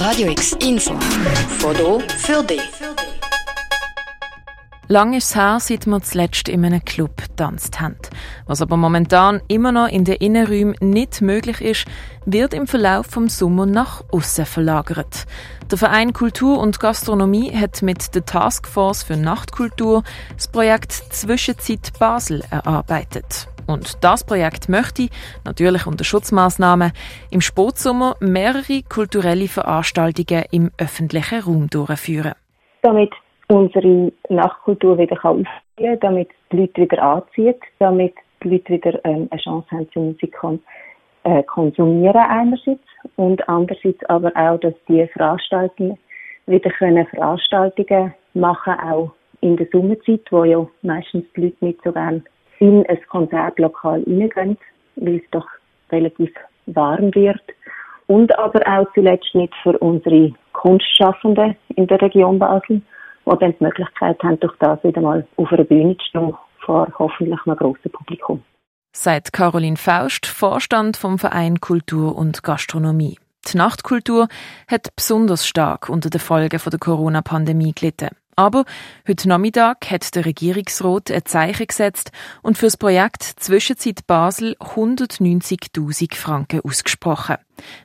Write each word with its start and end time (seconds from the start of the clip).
Radio 0.00 0.30
X 0.30 0.56
Info. 0.66 0.94
Foto 1.58 2.00
für 2.16 2.42
dich. 2.42 2.62
Lang 4.88 5.12
ist 5.12 5.26
es 5.26 5.36
her, 5.36 5.58
seit 5.60 5.86
wir 5.86 6.00
zuletzt 6.00 6.48
in 6.48 6.64
einem 6.64 6.82
Club 6.82 7.18
getanzt 7.18 7.82
haben. 7.82 7.96
Was 8.46 8.62
aber 8.62 8.78
momentan 8.78 9.42
immer 9.46 9.72
noch 9.72 9.88
in 9.88 10.06
den 10.06 10.16
Innenräumen 10.16 10.74
nicht 10.80 11.20
möglich 11.20 11.60
ist, 11.60 11.84
wird 12.24 12.54
im 12.54 12.66
Verlauf 12.66 13.08
vom 13.08 13.28
Sommer 13.28 13.66
nach 13.66 14.02
außen 14.10 14.46
verlagert. 14.46 15.26
Der 15.70 15.76
Verein 15.76 16.14
Kultur 16.14 16.58
und 16.60 16.80
Gastronomie 16.80 17.54
hat 17.54 17.82
mit 17.82 18.14
der 18.14 18.24
Taskforce 18.24 19.02
für 19.02 19.18
Nachtkultur 19.18 20.02
das 20.34 20.48
Projekt 20.48 20.92
Zwischenzeit 20.92 21.92
Basel 21.98 22.42
erarbeitet. 22.50 23.49
Und 23.70 24.02
das 24.02 24.24
Projekt 24.24 24.68
möchte, 24.68 25.08
natürlich 25.44 25.86
unter 25.86 26.04
Schutzmaßnahmen, 26.04 26.92
im 27.30 27.40
Sportsommer 27.40 28.16
mehrere 28.20 28.82
kulturelle 28.88 29.46
Veranstaltungen 29.46 30.44
im 30.50 30.70
öffentlichen 30.78 31.40
Raum 31.40 31.68
durchführen. 31.68 32.32
Damit 32.82 33.12
unsere 33.48 34.12
Nachtkultur 34.28 34.98
wieder 34.98 35.16
aufblühen 35.24 35.46
kann, 35.76 35.98
damit 36.00 36.30
die 36.50 36.56
Leute 36.58 36.82
wieder 36.82 37.02
anzieht, 37.02 37.60
damit 37.78 38.14
die 38.42 38.48
Leute 38.48 38.72
wieder 38.72 39.04
ähm, 39.04 39.28
eine 39.30 39.40
Chance 39.40 39.68
haben, 39.70 39.90
zur 39.92 40.02
Musik 40.04 40.36
äh, 41.24 41.42
konsumieren 41.44 42.16
einerseits 42.16 42.80
und 43.16 43.46
andererseits 43.48 44.02
aber 44.06 44.32
auch, 44.36 44.58
dass 44.60 44.74
die 44.88 45.06
Veranstaltungen 45.08 45.98
wieder 46.46 46.70
können 46.70 47.06
Veranstaltungen 47.06 48.14
machen, 48.34 48.74
auch 48.80 49.12
in 49.40 49.56
der 49.56 49.66
Sommerzeit, 49.72 50.22
wo 50.30 50.44
ja 50.44 50.66
meistens 50.82 51.24
die 51.36 51.42
Leute 51.42 51.64
nicht 51.64 51.80
so 51.84 51.92
gerne 51.92 52.22
in 52.60 52.86
ein 52.86 52.98
Konzertlokal 53.08 54.04
reingehen, 54.06 54.56
weil 54.96 55.16
es 55.16 55.30
doch 55.32 55.46
relativ 55.90 56.30
warm 56.66 57.14
wird. 57.14 57.42
Und 58.06 58.36
aber 58.38 58.60
auch 58.66 58.86
zuletzt 58.94 59.34
nicht 59.34 59.54
für 59.62 59.76
unsere 59.78 60.32
Kunstschaffenden 60.52 61.56
in 61.76 61.86
der 61.86 62.00
Region 62.00 62.38
Basel, 62.38 62.82
die 63.26 63.38
dann 63.38 63.54
die 63.58 63.64
Möglichkeit 63.64 64.22
haben, 64.22 64.40
durch 64.40 64.56
das 64.58 64.82
wieder 64.84 65.00
mal 65.00 65.26
auf 65.36 65.52
einer 65.52 65.64
Bühne 65.64 65.96
zu 65.96 66.04
stehen 66.06 66.34
vor 66.64 66.92
hoffentlich 66.98 67.38
einem 67.46 67.56
grossen 67.56 67.90
Publikum. 67.90 68.42
Seit 68.92 69.32
Caroline 69.32 69.76
Faust, 69.76 70.26
Vorstand 70.26 70.96
vom 70.96 71.18
Verein 71.18 71.60
Kultur 71.60 72.16
und 72.16 72.42
Gastronomie. 72.42 73.18
Die 73.46 73.56
Nachtkultur 73.56 74.28
hat 74.68 74.94
besonders 74.96 75.46
stark 75.46 75.88
unter 75.88 76.10
den 76.10 76.20
Folgen 76.20 76.60
der 76.64 76.78
Corona-Pandemie 76.78 77.72
gelitten. 77.72 78.10
Aber 78.36 78.64
heute 79.06 79.28
Nachmittag 79.28 79.90
hat 79.90 80.14
der 80.14 80.24
Regierungsrat 80.24 81.10
ein 81.10 81.24
Zeichen 81.24 81.66
gesetzt 81.66 82.12
und 82.42 82.56
für 82.56 82.66
das 82.66 82.76
Projekt 82.76 83.22
Zwischenzeit 83.22 84.06
Basel 84.06 84.56
190.000 84.60 86.14
Franken 86.14 86.60
ausgesprochen. 86.64 87.36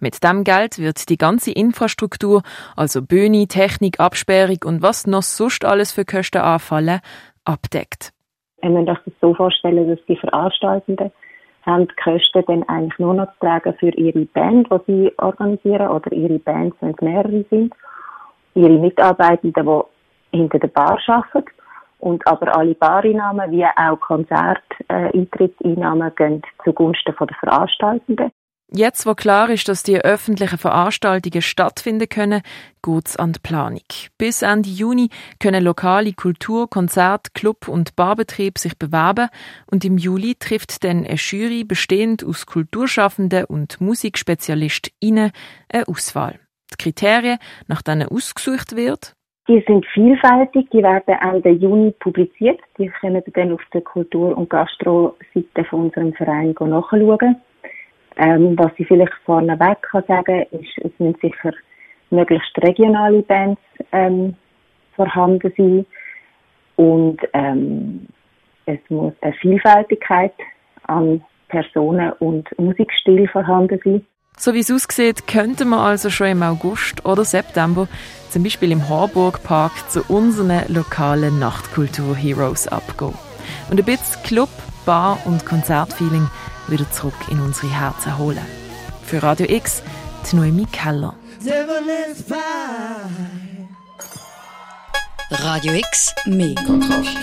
Mit 0.00 0.22
dem 0.22 0.44
Geld 0.44 0.78
wird 0.78 1.08
die 1.08 1.16
ganze 1.16 1.52
Infrastruktur, 1.52 2.42
also 2.76 3.02
Bühne, 3.02 3.46
Technik, 3.46 4.00
Absperrung 4.00 4.58
und 4.64 4.82
was 4.82 5.06
noch 5.06 5.22
sonst 5.22 5.64
alles 5.64 5.92
für 5.92 6.04
Kosten 6.04 6.42
anfallen, 6.42 7.00
abdeckt. 7.44 8.12
Wenn 8.60 8.74
man 8.74 8.86
sich 8.86 8.98
das 9.04 9.14
so 9.20 9.34
vorstellen, 9.34 9.88
dass 9.88 10.04
die 10.06 10.16
Veranstaltenden 10.16 11.10
haben 11.62 11.88
die 11.88 11.94
Kosten 12.02 12.44
dann 12.46 12.62
eigentlich 12.64 12.98
nur 12.98 13.14
noch 13.14 13.32
zu 13.34 13.38
tragen 13.40 13.74
für 13.78 13.90
ihre 13.90 14.24
Band, 14.26 14.68
die 14.70 14.78
sie 14.86 15.12
organisieren, 15.18 15.88
oder 15.88 16.12
ihre 16.12 16.38
Bands, 16.40 16.76
wenn 16.80 16.90
es 16.90 17.00
mehrere 17.00 17.44
sind, 17.50 17.72
ihre 18.54 18.78
Mitarbeitenden, 18.78 19.64
die 19.64 19.91
hinter 20.32 20.58
der 20.58 20.68
Bar 20.68 20.98
arbeiten. 21.06 21.50
Und 21.98 22.26
aber 22.26 22.56
alle 22.56 22.74
Bareinnahmen 22.74 23.50
wie 23.52 23.64
auch 23.64 24.00
Konzerteintrittseinnahmen 24.00 26.12
gehen 26.16 26.42
zugunsten 26.64 27.14
der 27.16 27.36
Veranstaltenden. 27.38 28.32
Jetzt, 28.74 29.04
wo 29.04 29.14
klar 29.14 29.50
ist, 29.50 29.68
dass 29.68 29.82
die 29.82 30.00
öffentlichen 30.00 30.56
Veranstaltungen 30.56 31.42
stattfinden 31.42 32.08
können, 32.08 32.40
geht's 32.82 33.18
an 33.18 33.34
die 33.34 33.40
Planung. 33.40 33.82
Bis 34.16 34.40
Ende 34.40 34.70
Juni 34.70 35.10
können 35.38 35.62
lokale 35.62 36.14
Kultur-, 36.14 36.70
Konzert-, 36.70 37.34
Club- 37.34 37.68
und 37.68 37.96
Barbetriebe 37.96 38.58
sich 38.58 38.78
bewerben 38.78 39.28
und 39.70 39.84
im 39.84 39.98
Juli 39.98 40.36
trifft 40.36 40.84
dann 40.84 41.04
eine 41.04 41.16
Jury 41.16 41.64
bestehend 41.64 42.24
aus 42.24 42.46
Kulturschaffenden 42.46 43.44
und 43.44 43.78
Musikspezialistinnen 43.82 45.32
eine 45.70 45.86
Auswahl. 45.86 46.40
Die 46.72 46.82
Kriterien, 46.82 47.36
nach 47.66 47.82
denen 47.82 48.08
ausgesucht 48.08 48.74
wird, 48.74 49.12
die 49.48 49.62
sind 49.66 49.84
vielfältig, 49.92 50.70
die 50.70 50.82
werden 50.82 51.16
Ende 51.20 51.50
Juni 51.50 51.92
publiziert. 51.98 52.60
Die 52.78 52.88
können 53.00 53.22
Sie 53.24 53.32
dann 53.32 53.52
auf 53.52 53.62
der 53.74 53.80
Kultur- 53.80 54.36
und 54.36 54.48
Gastro-Seite 54.48 55.64
von 55.68 55.86
unserem 55.86 56.12
Verein 56.12 56.54
nachschauen. 56.58 57.36
Ähm, 58.16 58.56
was 58.58 58.70
ich 58.76 58.86
vielleicht 58.86 59.12
vorneweg 59.24 59.82
kann 59.82 60.04
sagen 60.06 60.44
ist, 60.50 60.78
es 60.78 60.92
müssen 60.98 61.18
sicher 61.20 61.52
möglichst 62.10 62.56
regionale 62.58 63.22
Bands 63.22 63.60
ähm, 63.90 64.34
vorhanden 64.94 65.52
sein 65.56 65.86
und 66.76 67.18
ähm, 67.32 68.06
es 68.66 68.78
muss 68.90 69.14
eine 69.22 69.32
Vielfältigkeit 69.34 70.34
an 70.84 71.24
Personen 71.48 72.12
und 72.18 72.46
Musikstil 72.58 73.26
vorhanden 73.28 73.80
sein. 73.82 74.06
So 74.36 74.54
wie 74.54 74.60
es 74.60 74.70
aussieht, 74.70 75.26
könnten 75.26 75.68
wir 75.70 75.78
also 75.78 76.10
schon 76.10 76.28
im 76.28 76.42
August 76.42 77.04
oder 77.04 77.24
September 77.24 77.88
zum 78.32 78.44
Beispiel 78.44 78.72
im 78.72 78.88
Harburg 78.88 79.42
Park 79.42 79.72
zu 79.90 80.02
unseren 80.04 80.62
lokalen 80.68 81.38
Nachtkultur-Heroes 81.38 82.66
abgehen. 82.66 83.14
Und 83.70 83.78
ein 83.78 83.84
bisschen 83.84 84.22
Club, 84.22 84.48
Bar 84.86 85.18
und 85.26 85.44
Konzertfeeling 85.44 86.28
wieder 86.68 86.90
zurück 86.90 87.14
in 87.30 87.40
unsere 87.40 87.70
Herzen 87.70 88.16
holen. 88.16 88.44
Für 89.04 89.22
Radio 89.22 89.46
X, 89.48 89.82
die 90.30 90.36
Noemi 90.36 90.66
Keller. 90.72 91.14
Radio 95.30 95.72
X, 95.74 96.14
mehr 96.24 96.54
Kontrast. 96.66 97.18